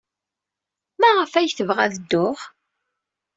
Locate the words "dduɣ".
1.99-2.37